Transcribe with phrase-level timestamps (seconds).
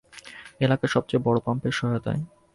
[0.61, 2.21] এলাকার সবচেয়ে বড়ো পাম্পের সহায়তায়।